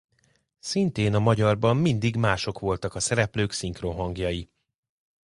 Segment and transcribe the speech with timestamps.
[0.59, 4.49] Szintén a magyarban mindig mások voltak a szereplők szinkronhangjai.